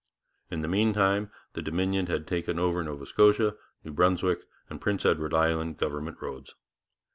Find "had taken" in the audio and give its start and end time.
2.07-2.57